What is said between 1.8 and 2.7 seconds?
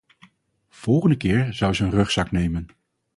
een rugzak nemen.